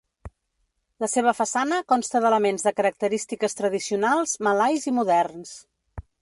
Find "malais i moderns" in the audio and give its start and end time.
4.49-5.55